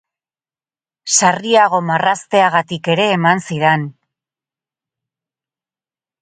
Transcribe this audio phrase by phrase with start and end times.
[1.17, 3.85] Sarriago marrazteagatik ere eman zidan.